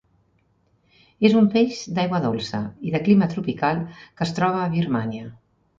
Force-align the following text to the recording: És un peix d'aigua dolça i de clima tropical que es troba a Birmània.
És 1.29 1.35
un 1.41 1.49
peix 1.57 1.83
d'aigua 1.99 2.23
dolça 2.25 2.63
i 2.91 2.97
de 2.97 3.05
clima 3.07 3.31
tropical 3.35 3.87
que 4.01 4.29
es 4.31 4.37
troba 4.41 4.65
a 4.67 4.75
Birmània. 4.79 5.33